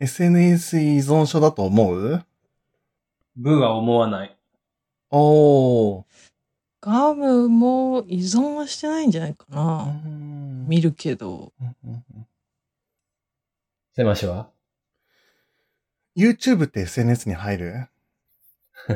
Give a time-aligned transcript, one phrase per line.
[0.00, 2.24] SNS 依存症だと思う？
[3.36, 4.36] ブーは思わない。
[5.10, 6.04] おー。
[6.80, 9.84] ガムも依存はしてないんじゃないかな。
[10.04, 11.52] うん見るけど。
[11.60, 12.26] うんうんうん
[13.94, 14.48] せましは
[16.16, 17.88] ？YouTube って SNS に入る？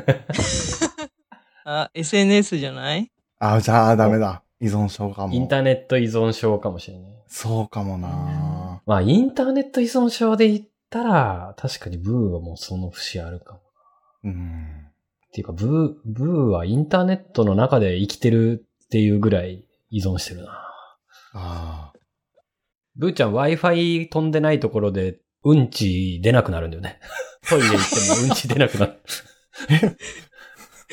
[1.65, 3.11] あ、SNS じゃない？
[3.39, 4.43] あ、じゃあダメだ。
[4.61, 5.33] 依存症かも。
[5.33, 7.11] インターネット依存症かもしれない。
[7.27, 13.59] そうかもなまあ、インターネット依存症で言ったら、確かにブーはもうその節あるかも。
[14.25, 14.83] うん。
[15.27, 20.51] っていうか、ブー、ブーはインターネットの中で生きてるっていうぐらい依存してるな。
[21.33, 21.93] ああ。
[22.95, 26.99] ブーちゃん Wi-Fi 飛んでないところで、うんち出なくなるんだよね。
[27.49, 28.93] トイレ行ってもうんち出なくなる。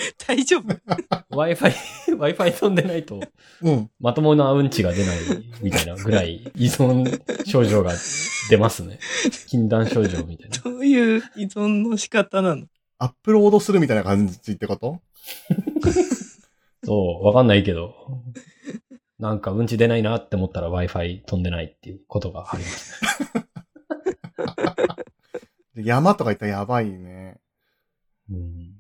[0.27, 0.63] 大丈夫？
[1.31, 1.73] Wi-Fi、
[2.17, 3.21] Wi-Fi 飛んでないと、
[3.63, 3.91] うん。
[4.01, 5.19] まともなうんちが出ない
[5.63, 7.93] みたいなぐらい依存症状が
[8.49, 8.99] 出ますね。
[9.49, 10.59] 禁断症状みたいな。
[10.59, 12.67] どういう依存の仕方なの？
[12.99, 15.01] アップロードするみたいな感じってこと？
[16.85, 17.95] そう、わかんないけど。
[19.19, 23.05] なんかうんち出ないなって思ったら Wi-Fi 飛んでないっていうことがあります
[25.75, 25.85] ね。
[25.85, 27.39] 山とか行ったらやばいね。
[28.31, 28.80] うん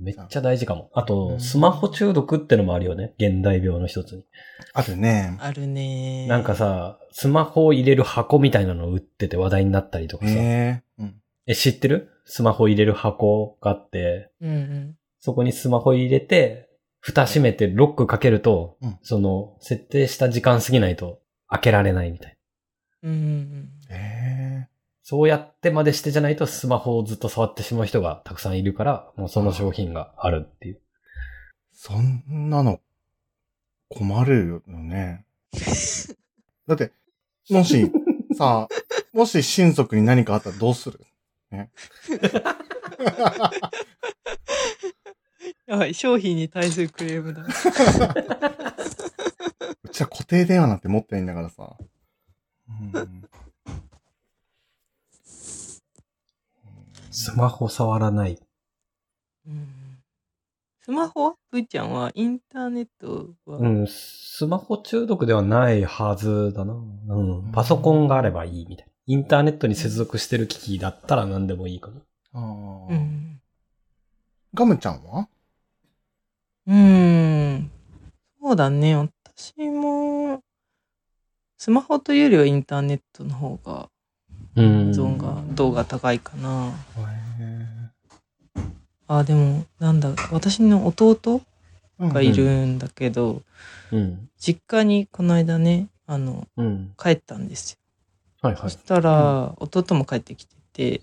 [0.00, 0.90] めっちゃ大事かも。
[0.94, 3.12] あうと、んスマホ中毒ってのもあるよね。
[3.18, 4.24] 現代病の一つに。
[4.72, 5.36] あるね。
[5.40, 10.32] あるねなんかさ、スマホを入れる箱みたいなのを売ってて話題になったりとかさ。
[10.32, 10.82] へえ。
[10.98, 11.14] うん。
[11.46, 12.08] え、知ってる？
[12.24, 14.96] スマホ入れる箱があって、うんうん。
[15.18, 16.68] そこにスマホ入れて、
[17.00, 22.36] 蓋閉めてロックかけると、うんその、設定した時間過ぎないと開けられないみたい
[23.02, 23.10] な。
[23.10, 24.19] うんうんへえ。
[25.10, 30.80] そうやってまでしてじゃないとスマホをずっと触ってしまう人がたくさんいるから、もうその商品があるっていう。
[31.72, 32.78] そんなの
[33.88, 35.26] 困るよね。
[36.68, 36.92] だって、
[37.50, 37.90] もし、
[38.38, 38.68] さ、
[39.12, 41.00] もし親族に何かあったらどうする？
[41.50, 41.72] ね。
[45.66, 47.42] やばい、商品に対するクレームだ。
[49.82, 51.76] うちは固定電話なんて持ってないんだからさ。
[52.94, 53.24] うん
[57.10, 58.38] スマホ触らない。
[59.46, 59.68] うん
[60.82, 61.24] スマホ？
[61.26, 66.72] はぶーちゃんはインターネットは、うん、スマホ中毒ではないはずだな。
[66.72, 68.92] うん、パソコンがあればいいみたいな。
[69.06, 72.00] インターネットに接続してる機器だったら何でもいいかな。
[72.32, 73.40] あーうん。
[74.54, 75.28] ガムちゃんは？
[76.66, 77.70] うん。
[78.42, 78.96] そうだね。
[78.96, 80.42] 私も、
[81.58, 83.90] スマホというよりはインターネットの方が
[84.56, 86.72] うん依存が、度が高いかな。
[87.38, 87.70] へ
[89.06, 91.42] あ、でも、なんだ、私の弟
[92.00, 93.42] えがいるんだけど、
[93.90, 94.28] うん。
[94.38, 96.94] 実家にこの間ね、あの、うん。
[96.98, 97.78] 帰ったんですよ。
[98.42, 98.78] はいはいそし。
[98.78, 101.00] たら、弟も帰ってきてて、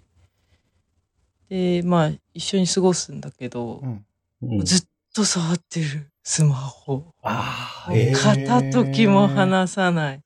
[1.49, 4.05] で、まあ、一緒に過ごすんだけどう、ん。
[4.41, 7.03] うんずっと触ってる、スマホ。
[7.23, 10.21] ああ、片時も離さない。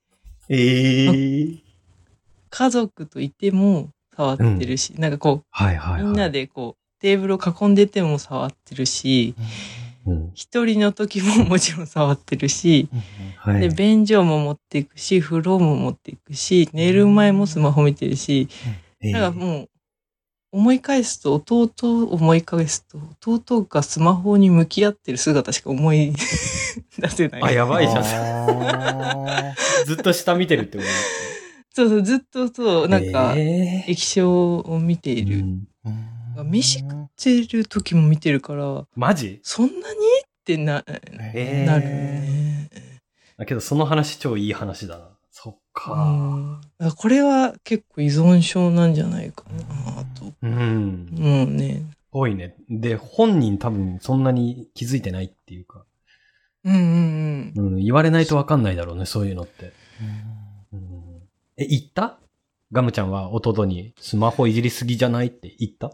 [0.50, 1.71] ええ
[2.52, 6.04] 家族といても触ってるし、なんかこう、はいはいはい。
[6.04, 9.34] みんなでこう、テーブルを囲んでても触ってるし、
[10.06, 10.32] うん。
[10.34, 12.90] 一人の時ももちろん触ってるし、
[13.38, 13.62] はい。
[13.62, 18.50] で、便所も持っていくし、風呂も持っていくし、寝る前もスマホ見てるし、
[19.02, 19.70] ええなんかもう、
[20.54, 21.72] 思い返すと、弟
[22.04, 26.14] を思い返すと、弟がスマホに向き合ってる姿しか思い
[27.00, 27.44] 出せない。
[27.44, 28.04] あ、やばいじゃん。
[28.04, 29.56] ゃ
[29.88, 30.84] ずっと下見てるってこ
[31.74, 35.40] そうそう、ずっとそう、となんか、ええ液晶を見ている。
[35.40, 35.68] うん
[36.46, 39.42] 飯食ってる時も見てるから、マジ？
[39.44, 39.80] そんなに？
[39.82, 39.84] っ
[40.46, 42.70] てな、えーなるね。
[43.38, 45.10] だけどその話超いい話だな。
[45.30, 46.62] そっうか。
[46.96, 49.44] これは結構依存症なんじゃないか
[49.86, 50.34] なと。
[50.42, 51.08] うん。
[51.12, 51.84] もうね。
[52.12, 52.56] 多いね。
[52.70, 55.86] で、本人多分そんなに気づいてないっていうか。
[56.64, 57.68] うんうんうん。
[57.68, 59.66] うん、言われないとわかんないだろうね、そういうのって。
[59.66, 59.72] うん、
[61.62, 62.20] え、言った？
[62.72, 65.92] ガムちゃんは弟にスマホいじりすぎじゃないって言った？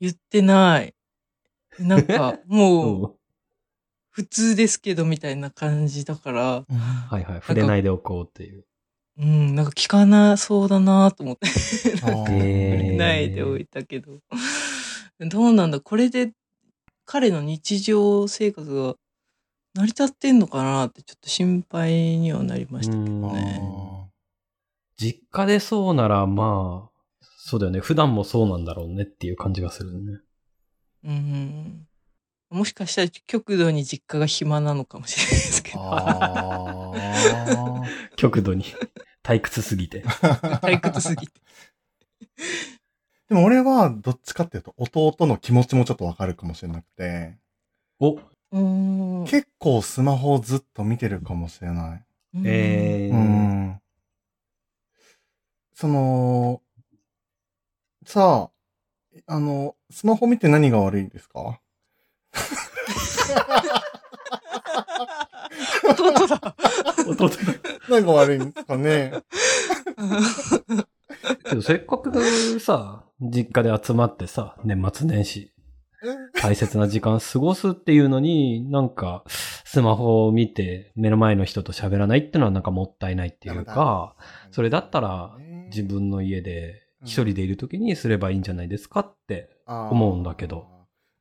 [0.00, 0.94] 言ってない。
[1.78, 3.12] なんか、 もう、うん
[4.10, 6.42] 普通ですけどみたいな感じだから、
[7.08, 7.40] はいはい。
[7.40, 8.64] 触れないでおこうっていう。
[9.16, 11.46] うん、なんか聞かなそうだなと思って、
[12.30, 14.18] えーないでおいたけど。
[15.20, 15.78] どうなんだ？
[15.80, 16.32] これで
[17.04, 18.96] 彼の日常生活が
[19.74, 23.60] 成り立ってんのかなってちょっと心配にはなりましたけどね。
[24.98, 26.98] 実家でそうなら、まあ、
[27.38, 27.80] そうだよね。
[27.80, 30.20] 普段もそうなんだろうねっていう感じがするね。
[31.04, 31.86] うん。
[32.50, 35.78] もしかしたら極度に実家が暇なのかもしれないですけど。
[35.80, 36.92] あ
[38.16, 38.64] 極度に。
[39.22, 40.02] 退屈すぎて。
[40.62, 41.40] 退屈すぎて。
[43.28, 47.36] でも俺はどっちかっていうと弟の気持ちもちょっとわかるかもしれなくて、
[48.00, 49.24] お、うーん。
[49.26, 52.04] 結構スマホをずっと見てるかもしれない。
[52.44, 53.80] えー、うん。
[55.80, 56.60] その、
[58.04, 58.50] さ
[59.28, 61.60] あ、あの、スマホ見て何が悪いんですか？
[65.88, 66.56] 弟だ。
[67.08, 67.36] 弟だ。
[67.88, 69.22] 何が悪いんですかね？
[71.48, 75.52] けどせっかくさ、実家で集まってさ、年末年始、
[76.42, 79.22] 大切な時間過ごすっていうのに、なんか、
[79.70, 84.16] スマホを見て目の前の人と喋らないっていうのはなんかもったいないっていうか、
[84.50, 85.36] それだったら
[85.66, 89.50] 自分の家で一人でいる時にすればいいんじゃないですかって。
[89.68, 90.66] 思うんだけど。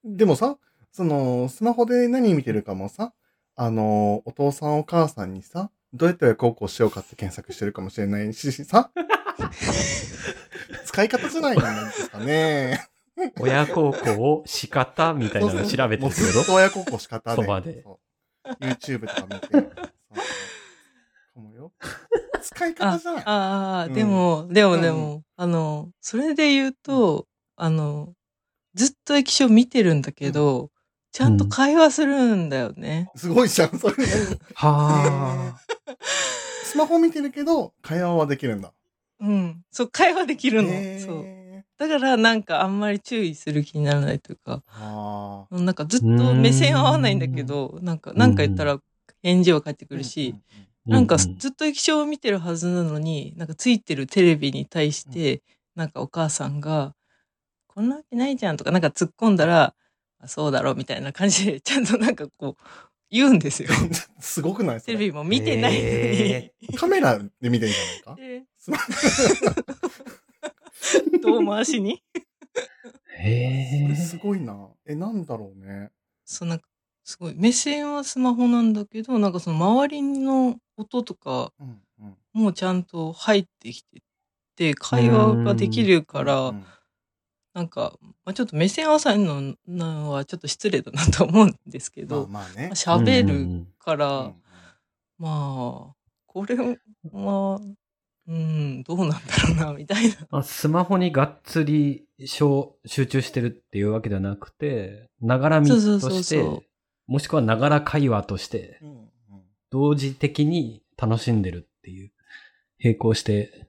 [0.06, 0.58] でもさ、
[0.92, 3.14] その、スマホで何見てるかもさ、
[3.56, 8.92] あの、お父さんお母さんにさ、どうやって親孝行しようかって検索してるかもしれないしさ、
[10.86, 12.88] 使い方じゃないんですかね。
[13.40, 16.54] 親孝行を仕方みたいなの調べてるけどもうずっと。
[16.54, 17.42] 親孝行仕方で。
[17.42, 17.84] そばで
[18.60, 19.48] YouTube とか見て。
[19.52, 19.72] そうそう
[21.38, 21.72] かもよ。
[22.42, 23.24] 使い方じゃない。
[23.26, 28.14] ああ、うんでも、でもうんでも、あの、それで言うと、あの、
[28.74, 30.72] ずっと液晶見てるんだけど、
[31.12, 33.10] ちゃんと会話するんだよね。
[33.16, 33.96] すごいじゃん、それ。
[34.56, 35.60] はあ。
[36.64, 38.74] スマホ見てるけど、会話はできるんだ。
[39.20, 39.64] うん。
[39.72, 40.70] そう、会話できるの。
[41.00, 41.37] そう。
[41.78, 48.80] だからなんかあんまり注意する気にならないというか、あなんかずっと目線合わないんだけど、なんか、なんか言ったら
[49.22, 50.36] 返事は返ってくーるし、
[50.88, 55.42] うなんかうずっと液晶を見てるはずなのに、なんかついてるテレビに対して、
[55.76, 56.96] なんかお母さんが、
[57.68, 59.76] こんなわけないじゃんとかなんか突っ込んだら、
[60.20, 62.64] あそうだろうみたいな感じで、 ちゃんとなんかこう、
[63.12, 63.70] 言うんですよ。
[64.20, 64.94] すごくないそれ？
[64.96, 65.84] テレビも見てないのに。
[65.86, 68.16] へカメラで見てんじゃないか？
[68.20, 68.78] でスマ
[71.24, 72.04] 遠回しに？
[73.20, 73.96] へえ。
[73.96, 74.70] すごいな。
[74.86, 75.92] え、なんだろうね。
[76.26, 76.68] そうなんか、
[77.04, 77.36] すごい。
[77.36, 82.18] 目線はスマホなんだけど、なんかその周りの音とかうんうん。
[82.34, 84.02] もちゃんと入ってきて
[84.56, 86.66] て、会話ができるから、うん
[87.54, 92.70] なんか、まあ、ちょっと目線合わせるののはちょっと失礼だなと思うんですけまあど、まあね。
[92.76, 94.44] 喋うんうんるから、うん
[95.18, 95.96] まあ、
[96.28, 97.60] これは、
[98.28, 100.16] うん、どうなんだろうな、みたいな。
[100.40, 106.44] あスマホにがっつり小集中してるっていうわけではなくて、ながら見として
[107.08, 109.08] もしくはながら会話として、うんうん
[109.70, 112.14] 同時的に楽しんでるっていう、
[112.82, 113.68] 並行して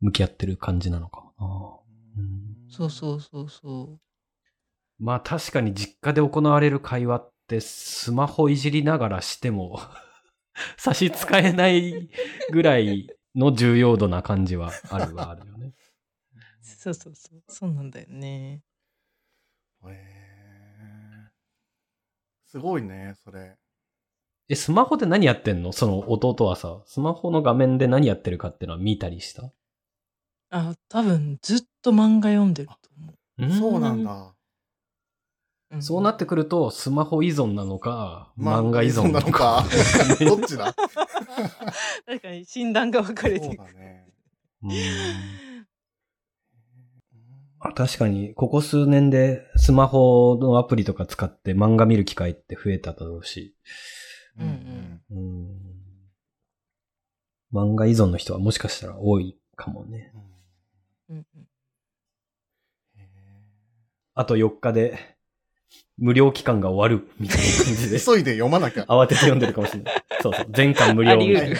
[0.00, 1.82] 向き合ってる感じなのかも
[2.16, 2.22] な。
[2.22, 3.98] うんそうそうそうそ
[4.98, 9.80] まあ確かに実家で行われる会話ってスマホいじりながらしても
[10.78, 12.08] 差し支えない
[12.52, 15.68] ぐらいの重要度な感じはあるはあるよね。
[15.68, 15.72] う。
[16.64, 17.42] そうそうそう。
[17.48, 18.62] そうなんだよね。
[19.84, 19.92] へー
[22.46, 23.56] すごいね、それ。
[24.48, 25.72] え、スマホで何やってんの？
[25.72, 29.50] その弟はさ、スマホの画面で何やってるかっていうのは見たりした？
[30.50, 32.74] あ、多分ずっと漫画読んでると
[33.38, 34.34] 思そうなんだ。
[35.80, 39.62] そうなってくると、スマホ依存なのか、漫画依存なのか。
[39.62, 39.64] か。
[40.24, 40.74] どっちだ？
[42.06, 43.58] 確かに診断が分かれてそうる。
[43.58, 44.08] だね。
[44.62, 44.70] うん
[47.64, 53.56] あ確かに、ここ数年でスマホのアプリとか使って漫画見る機会って増えただろうし、
[54.36, 55.72] うんうんうん
[57.52, 60.12] 漫画依存の人はもしかしたら多いかもね。
[61.08, 61.26] うん
[64.14, 65.16] あと4日で
[66.02, 68.82] 無料期間が終わるみたいな感じでー急いで読まなきゃ。
[68.84, 70.04] 慌てて読んでるかもしれない。
[70.20, 70.46] そうそう。
[70.50, 71.56] 全巻無料みたいな。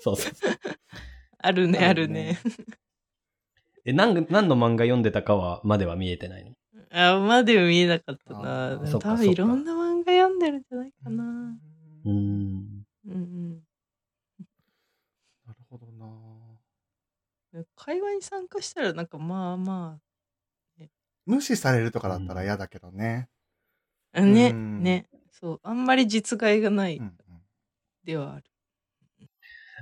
[0.00, 0.32] そうそう。
[1.38, 2.38] あるね、あるね。
[3.84, 6.56] え、何、何の漫画読んでたかは、までは見えてないの？
[6.90, 8.98] あ、までは見えなかったあな。
[8.98, 11.24] 多分いろんな漫画読んでるんじゃないかな。
[12.06, 12.86] うーん。
[13.06, 13.52] うんうん。
[15.46, 17.66] なるほどな。
[17.76, 19.98] 会話に参加したらなんかまあま
[21.26, 23.41] 無視されるとかだったら嫌だけどね、うん
[24.20, 25.08] ね。
[25.30, 27.12] そう、あんまり実害がないうんうん
[28.04, 28.44] ではある。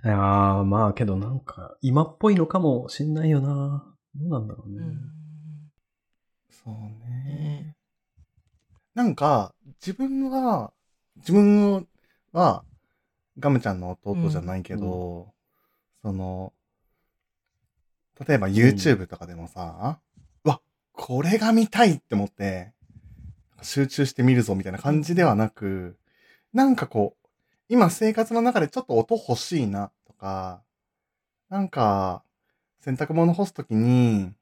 [0.05, 3.85] いやー、まあけどなんか、今っぽいのかもしんないよな。
[4.15, 4.79] どうなんだろうね。
[4.79, 5.11] うん。
[6.51, 7.77] そうねね。
[8.95, 10.73] なんか、自分は、
[11.17, 11.87] 自分
[12.33, 12.65] は、
[13.39, 15.33] ガムちゃんの弟じゃないけど、
[16.03, 16.53] その、
[18.27, 20.01] 例えば YouTube とかでもさ、
[20.45, 20.61] うわ、
[20.93, 22.73] これが見たいって思って、
[23.63, 25.97] 集中して見るぞみたいな感じではなく、
[26.53, 27.29] なんかこう、
[27.69, 30.63] 今生活の中でちょっと音欲しいなとか、
[31.49, 32.23] なんか、
[32.81, 34.33] 洗濯物干すときに、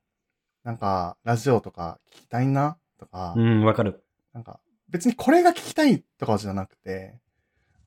[0.64, 4.02] なんか、ラジオとか聞きたいな、とか、うん、わかる。
[4.32, 7.18] なんか、別にこれが聞きたいとかじゃなくて、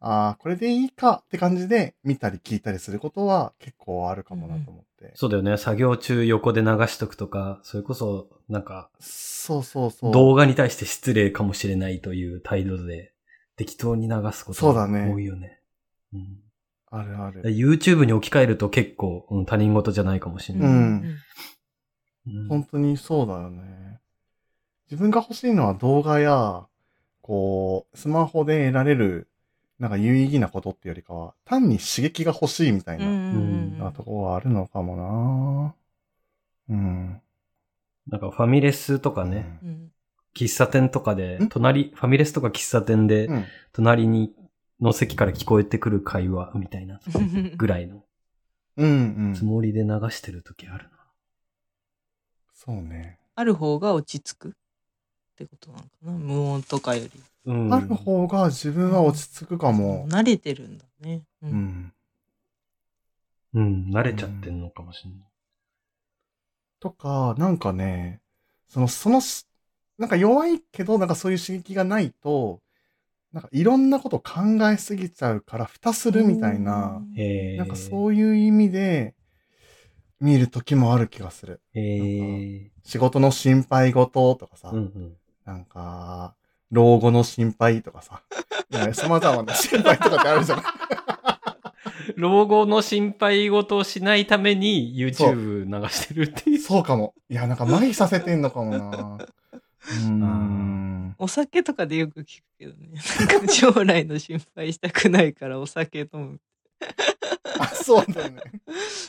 [0.04, 5.12] ああ、これでいいかって感じで見たり聞いたりすることは結構あるかもなと思って。
[5.16, 5.58] そうだよね。
[5.58, 10.12] 作業中横で流しとくとか、それこそ、なんか、そうそうそう。
[10.12, 13.14] 動画に対して失礼かもしれないという態度で、
[13.56, 15.60] 適当に流すことがそうだね多いよね。
[16.14, 16.40] うん
[16.94, 17.42] あるある。
[17.44, 20.72] YouTube に置き換えると結構、うん他人事じゃないかもしれうない。
[20.72, 21.16] ん
[22.28, 24.00] うん本当にそうだよね。
[24.90, 26.66] 自分が欲しいのは動画や、
[27.22, 29.30] こう、スマホで得られる、
[29.82, 35.76] なんか有意義なことっていうよりかは、単に刺激が欲しいみたいなんなところはあるのかも
[36.70, 37.22] なうん。
[38.08, 39.92] なんかファミレスとかね、うん
[40.34, 43.46] 喫茶店とかでん、隣、ファミレスとか喫茶店でう、ん。
[43.74, 44.34] 隣に、
[44.80, 47.02] の席から聞こえてくる会話みたいな、
[47.58, 48.06] ぐらいの
[48.78, 49.44] うんうんつ。
[49.44, 50.92] もりで流してる時あるな。
[52.54, 53.20] そうね。
[53.36, 54.52] ある方が落ち着くっ
[55.36, 56.12] てことなのかな？
[56.14, 57.12] 無音とかより。
[57.46, 60.08] うんある方が自分は落ち着くかも。
[60.08, 61.24] 慣れてるんだね。
[61.42, 61.50] うう。
[61.50, 61.94] ん。
[63.54, 65.20] うん、慣れちゃってんのかもしれない。
[66.80, 68.22] とか、なんかね、
[68.68, 69.46] その、そのし、
[69.98, 72.62] なんか弱いけど、なんかそういう刺激がないと、
[73.34, 77.02] なんかいろんなこと考えすぎちゃうから、蓋するみたいな。
[77.58, 79.16] なんかそういう意味で、
[80.20, 81.62] 見る時もある気がする。
[82.84, 85.18] 仕事の心配事とかさ、うんうん。
[85.46, 86.36] なんか、
[86.72, 88.22] 老後の心配とかさ、
[88.94, 90.66] 様々な心配とかってあるじゃない
[92.16, 96.60] 老後の心配事をしないために YouTube 流してるっていう。
[96.60, 97.14] そうかも。
[97.30, 99.18] いや、なんか麻痺させてんのかもな。
[99.18, 101.16] うーん。
[101.18, 102.90] お酒とかでよく聞くけどね。
[103.30, 106.40] なんか将来の心配したくないからお酒飲む。
[107.60, 108.42] あ、そうだよね。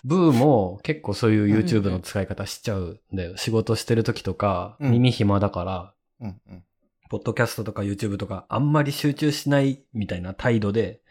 [0.04, 3.37] ブーも結構そういう YouTube の使い方しちゃうんだよ。
[3.37, 6.64] 仕事してる時とか、うん耳暇だから、うんうん。
[7.12, 11.02] ポッドキャストとか YouTube とかあんまり集中しないみたいな態度で。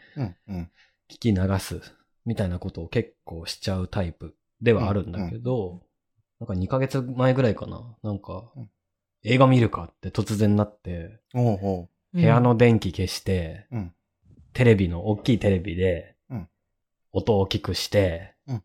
[1.08, 1.80] 聞き流す
[2.24, 5.80] みたいなことを結構しちゃうタイプではあるんだけど、
[6.40, 7.84] なんか2ヶ月前ぐらいかな。
[8.02, 8.70] なんかうん、
[9.22, 11.20] 映画見るかって突然なって。
[11.32, 11.88] 部
[12.20, 13.94] 屋の電気消して、うん
[14.54, 16.48] テレビの、大きいテレビでうん、
[17.12, 18.62] 音を大きくして、うん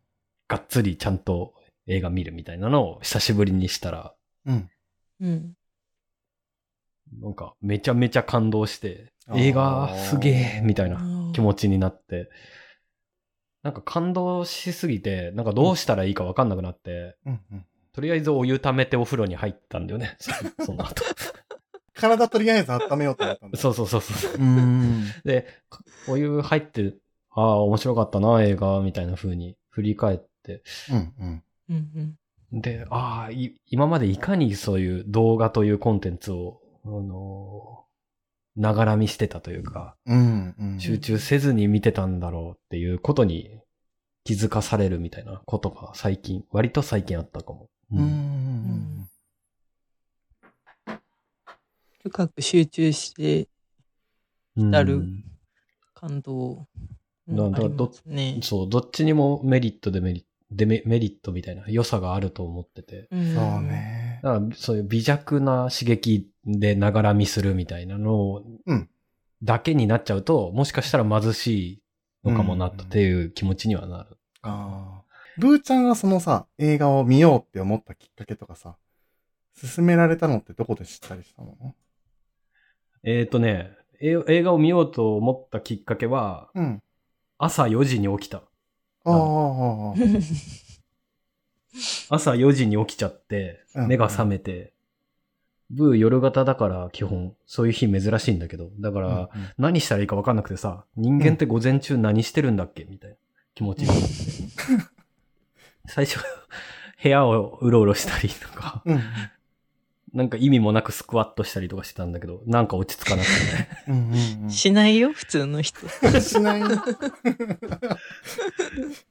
[0.48, 1.54] がっつりちゃんと
[1.86, 4.12] 映画見るみたいなのを久しぶりにしたら、
[4.44, 4.70] うん。
[7.12, 7.20] うん。
[7.20, 10.98] なんかめちゃめちゃ感動して、映画すげえみたいな
[11.32, 11.62] 気持ち。
[11.62, 12.30] ちになって、
[13.62, 17.66] なんか感動しすぎて、なんかどうしたらいいかわかんなくなって、うんうん。
[17.92, 20.16] とりあえずお湯溜めてお風呂に入ったんだよね。
[20.58, 21.02] そその後。
[21.94, 23.58] 体とりあえず温めようと思ったんだ。
[23.58, 24.32] そうそうそうそう。
[24.34, 24.38] う。
[25.24, 25.46] で、
[26.08, 26.94] お湯入って、
[27.30, 30.62] ああ、面白かったな、映画、みたいな風に振り返って。
[30.92, 31.42] うんうん。
[31.70, 32.16] うん
[32.52, 32.60] うん。
[32.60, 37.88] で、ああ、い今までいかにそういう動画というコンテンツを、あのー
[38.58, 40.80] ながら見してたというか、うんうん。
[40.80, 43.60] 集中せずに見てたんだろうっていうことに
[44.24, 47.68] 気づかされるみたいなことが最近、割と最近あったかも。
[47.92, 49.08] うんうん
[52.02, 53.48] 深く集中して
[54.56, 55.02] うん浸る
[55.94, 56.66] 感動
[57.26, 58.38] なんだありますね。
[58.42, 63.08] そう、どっちにもメリットデメリット、デメメリットみたいな良さがあると思ってて。
[63.10, 63.62] うんそう。
[63.62, 63.97] ね。
[64.22, 68.88] だからそういう微弱な刺激でながら見するみたいなのうん
[69.42, 71.82] だけになっちゃうと、もしかしたら貧しい
[72.24, 74.16] のかもなっていう気持ちにはなる。
[74.42, 75.02] ああ。
[75.38, 78.76] ブーちゃんがそのさ、映画を見ようって思ったきっかけとかさ、
[79.60, 81.56] 勧められたのってどこで知ったりしたの？
[83.04, 83.70] えっ、とね、
[84.00, 86.82] え映画を見ようと思ったきっかけは、うん。
[87.38, 88.38] 朝4時に起きた。
[88.38, 88.42] あ
[89.04, 89.94] あ、ああ、
[92.08, 93.88] 朝4時に起きちゃって、うん。
[93.88, 94.72] 目が覚めて、
[95.70, 102.84] ブー夜型だから基本、そういう日珍しいんだけど、だから、何したらいいか分かんなくてさ、人間って午前中何してるんだっけ？
[102.84, 103.16] みたいな。
[103.54, 104.04] 気持ちになって。
[105.86, 106.18] 最初、
[107.02, 109.00] 部屋をうろうろしたりとか、うん
[110.18, 113.68] なんか意味もなくスクワットしたりとかしてたんだけど、なんか落ち着かなくてね。
[113.86, 113.96] うんう
[114.40, 114.50] んうん。
[114.50, 115.88] しないよ、普通の人。
[116.20, 116.62] しない。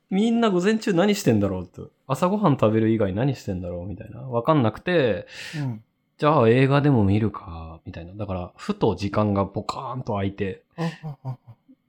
[0.09, 1.81] みんな午前中何してんだろうって。
[2.07, 4.19] 朝ごはん食べる以外何してんだろうみたいな。
[4.19, 5.83] わかんなくて、うん。
[6.17, 8.13] じゃあ映画でも見るか、みたいな。
[8.13, 10.63] だから、ふと時間がポカーンと空いて。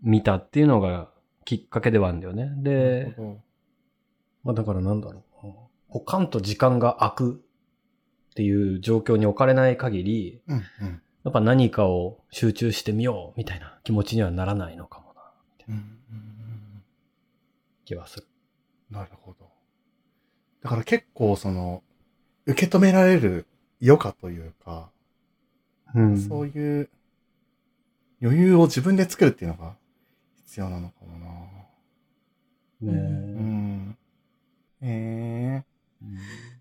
[0.01, 1.09] 見たっていうのが
[1.45, 2.53] きっかけではあるんだよね。
[2.59, 3.17] で、
[4.45, 5.53] まあだからなんだろうな。
[5.91, 7.45] ポカンと時間が空く
[8.39, 11.03] っていう状況に置かれない限り、うんうん。
[11.25, 16.83] やっぱ何かを集中してみようみたいな気持ちにはならないのかもな、みたいうんなうん
[17.85, 18.27] 気はする。
[18.93, 19.51] うんなるほど。
[20.63, 21.83] だから結構その、
[22.47, 23.49] 受け止められる
[23.83, 24.93] 余暇というか、
[25.97, 26.89] うんそういう
[28.23, 29.75] 余裕を自分で作るっていうのが
[30.47, 32.93] 必要なのかもな。
[32.93, 33.99] ねうん。
[34.81, 35.65] えええ、
[36.03, 36.09] じゃ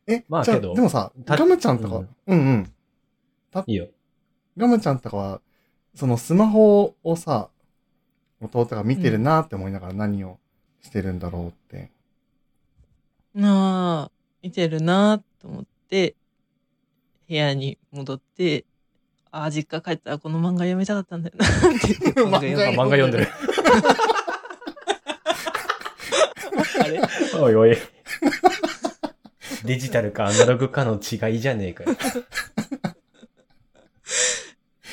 [0.10, 2.42] あまあけどでもさ、たガムちゃんとか、ううんん、
[3.56, 3.88] うんいいよ。
[4.56, 5.42] ガムちゃんとかは、
[5.96, 7.50] そのスマホをさ、
[8.42, 10.38] 弟が見てるなって思いながら何を
[10.82, 11.92] してるんだろうって。
[13.34, 14.12] なあ、
[14.44, 16.16] 見てるなと思って、
[17.28, 18.66] 部屋に戻って、
[19.32, 21.50] ああ、実家帰ったらこの漫画読みたかったんだよなっ
[21.80, 23.28] て言って漫画読んでる。
[26.80, 27.02] あ れ？
[27.42, 27.78] おいおい。
[29.68, 31.92] デジタルかアナログかの違いじゃねえかよ。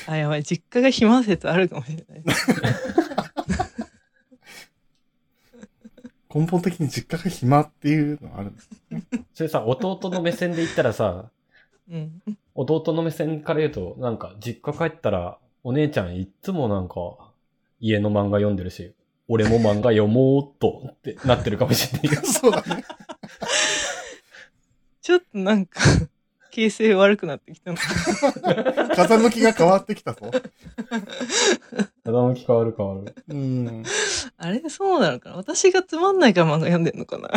[0.06, 2.22] あ、やばい、実家が暇説あるかもしれない。
[6.34, 8.68] 根本的に実家が暇っていうのはあるんです。
[9.34, 11.30] それさ、弟の目線で言ったらさ、
[11.88, 12.20] うん。
[12.54, 17.32] 弟の目線から言うと、なんか、実家帰ったら、お姉ちゃんいっつもなんか、
[17.78, 18.94] 家の漫画読んでるし、
[19.28, 22.20] 俺も漫画読もうっとってなってるかもしれないよ。
[22.26, 22.84] そうだね。
[25.04, 25.80] ちょっとなんか、
[26.50, 27.76] 形勢悪くなってきたの。
[28.96, 30.30] 風向きが変わってきたぞ。
[32.06, 33.14] 傾き変わる変わる。
[33.28, 33.84] うん。
[34.38, 35.36] あれそうなのかな？
[35.36, 37.28] 私がつまんないから漫画読んでんのかな？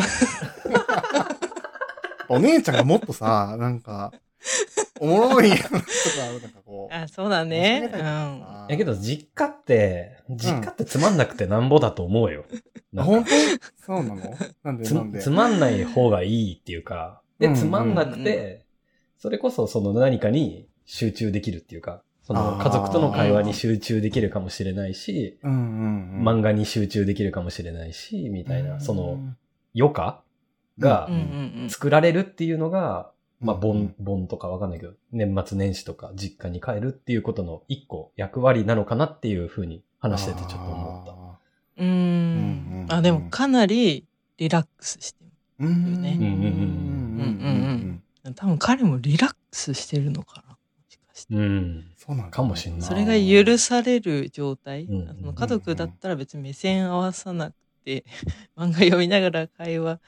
[2.29, 4.13] お姉ちゃんがもっとさ、なんか、
[5.01, 6.95] おもろいやつとか、なんかこう。
[6.95, 7.89] あ、そうだね。
[7.91, 7.99] うん。
[7.99, 12.45] さやけど、実家って、実家ってつまんなくてなんぼだと思うよ。
[12.93, 13.29] なんか本当？
[13.85, 14.37] そうなの？
[14.63, 14.85] なんで？
[14.85, 15.19] つなんで？
[15.19, 18.65] つまんない方がいいっていうか、で、うんつまんなくて、
[19.17, 25.39] それこそその何かに集中できるっていうか、その家族との会話に集中できるかもしれないし。
[25.43, 29.37] 漫画に集中できるかもしれないし、みたいな、そのうん
[29.75, 30.21] 余暇
[30.79, 31.09] が。
[31.69, 41.11] 作られるっていうのが、まあ、うん盆、盆とかわかんないけど、年末年始とか実家に帰るっていうことの一個役割なのかなっていうふうに話しててちょっと思った。
[41.13, 41.39] あ
[41.77, 42.85] うん。
[42.89, 44.05] あ、でもかなり
[44.37, 46.86] リラックスしてーうんねうんうんうん
[47.23, 48.33] うんうんる。
[48.33, 50.57] 多分彼もリラックスしてるのかなも
[50.89, 51.35] しかして。
[51.35, 51.91] うん。
[51.97, 54.83] そうなんだかもしんないそれが許される状態。
[54.85, 57.53] うんうんうんその家族だったら別に目線合わさなく
[57.83, 58.05] て、
[58.55, 59.99] 漫画読みながら会話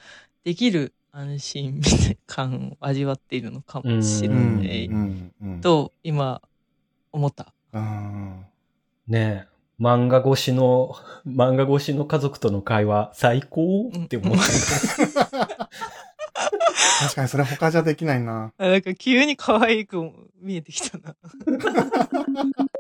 [0.43, 4.85] できる安心みたいな感を味わっているのかもしれうんない。
[4.85, 5.61] うんうん。
[5.61, 6.41] と、今、
[7.11, 7.53] 思った。
[7.73, 8.45] うん
[9.07, 9.59] ねえ。
[9.79, 10.93] 漫画越しの、
[11.25, 15.69] 漫画越しの家族との会話、最高って思った。
[17.01, 18.53] 確かにそれ他じゃできないな。
[18.57, 21.15] あなんか急に可愛く見えてきたな。